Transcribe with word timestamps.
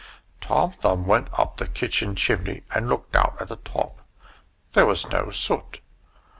Tom 0.41 0.73
Thumb 0.81 1.05
went 1.05 1.27
up 1.33 1.57
the 1.57 1.67
kitchen 1.67 2.15
chimney 2.15 2.63
and 2.73 2.89
looked 2.89 3.15
out 3.15 3.39
at 3.39 3.49
the 3.49 3.57
top 3.57 3.99
there 4.73 4.87
was 4.87 5.07
no 5.09 5.29
soot. 5.29 5.79